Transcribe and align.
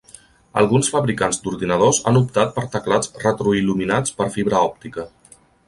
Alguns 0.61 0.87
fabricants 0.93 1.39
d'ordinadors 1.43 1.99
han 2.11 2.17
optat 2.21 2.55
per 2.57 2.65
teclats 2.77 3.13
retroil·luminats 3.27 4.19
per 4.23 4.31
fibra 4.39 4.67
òptica. 4.73 5.09